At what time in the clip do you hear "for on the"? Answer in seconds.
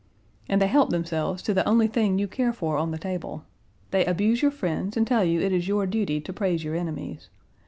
2.51-2.97